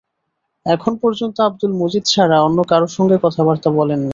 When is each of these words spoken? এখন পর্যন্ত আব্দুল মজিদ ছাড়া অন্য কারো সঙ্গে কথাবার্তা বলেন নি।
এখন 0.65 0.93
পর্যন্ত 1.01 1.37
আব্দুল 1.41 1.71
মজিদ 1.81 2.03
ছাড়া 2.05 2.37
অন্য 2.41 2.59
কারো 2.69 2.87
সঙ্গে 2.97 3.17
কথাবার্তা 3.23 3.69
বলেন 3.79 3.99
নি। 3.99 4.09